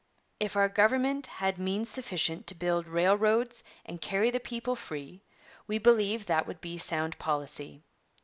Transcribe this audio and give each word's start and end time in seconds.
'If 0.39 0.55
our 0.57 0.67
government 0.67 1.27
had 1.27 1.59
means 1.59 1.87
sufficient 1.87 2.47
to 2.47 2.55
build 2.55 2.87
railroads 2.87 3.63
and 3.85 4.01
carry 4.01 4.31
the 4.31 4.39
people 4.39 4.75
free, 4.75 5.21
we 5.67 5.77
believe 5.77 6.25
that 6.25 6.47
would 6.47 6.59
be 6.59 6.79
sound 6.79 7.19
policy.' 7.19 7.83